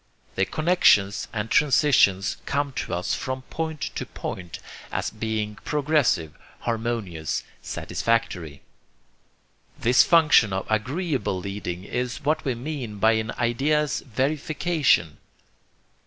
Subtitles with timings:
[0.33, 4.57] The connexions and transitions come to us from point to point
[4.91, 8.63] as being progressive, harmonious, satisfactory.
[9.77, 15.19] This function of agreeable leading is what we mean by an idea's verification.